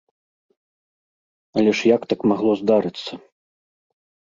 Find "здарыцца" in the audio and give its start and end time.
2.65-3.13